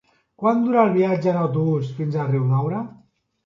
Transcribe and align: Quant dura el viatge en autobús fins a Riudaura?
Quant 0.43 0.63
dura 0.67 0.79
el 0.85 0.95
viatge 0.95 1.31
en 1.33 1.39
autobús 1.43 1.95
fins 2.01 2.17
a 2.25 2.29
Riudaura? 2.33 2.85